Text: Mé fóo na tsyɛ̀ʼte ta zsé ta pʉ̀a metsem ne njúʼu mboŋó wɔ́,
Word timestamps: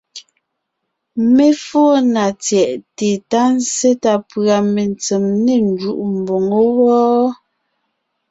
Mé 1.35 1.45
fóo 1.65 1.93
na 2.13 2.25
tsyɛ̀ʼte 2.43 3.07
ta 3.29 3.41
zsé 3.65 3.91
ta 4.03 4.13
pʉ̀a 4.29 4.57
metsem 4.73 5.23
ne 5.45 5.53
njúʼu 5.71 6.05
mboŋó 6.19 6.59
wɔ́, 6.77 7.21